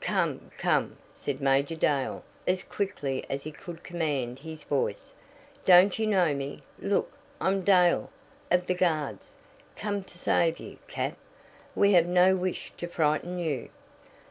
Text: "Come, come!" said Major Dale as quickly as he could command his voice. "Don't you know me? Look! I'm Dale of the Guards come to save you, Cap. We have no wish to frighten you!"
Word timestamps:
"Come, 0.00 0.50
come!" 0.56 0.96
said 1.10 1.42
Major 1.42 1.74
Dale 1.74 2.24
as 2.48 2.62
quickly 2.62 3.26
as 3.28 3.42
he 3.42 3.50
could 3.52 3.84
command 3.84 4.38
his 4.38 4.64
voice. 4.64 5.14
"Don't 5.66 5.98
you 5.98 6.06
know 6.06 6.34
me? 6.34 6.62
Look! 6.78 7.12
I'm 7.42 7.60
Dale 7.60 8.08
of 8.50 8.64
the 8.68 8.74
Guards 8.74 9.36
come 9.76 10.02
to 10.04 10.16
save 10.16 10.58
you, 10.58 10.78
Cap. 10.88 11.18
We 11.74 11.92
have 11.92 12.06
no 12.06 12.34
wish 12.36 12.72
to 12.78 12.86
frighten 12.88 13.38
you!" 13.38 13.68